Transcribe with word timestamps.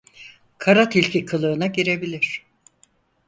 Kara 0.57 0.89
tilki 0.89 1.25
kılığına 1.25 1.67
girebilir. 1.67 2.45